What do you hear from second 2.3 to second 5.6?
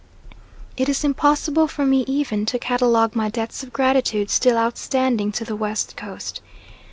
to catalogue my debts of gratitude still outstanding to the